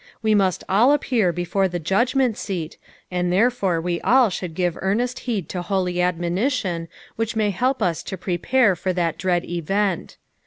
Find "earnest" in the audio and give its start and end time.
4.81-5.19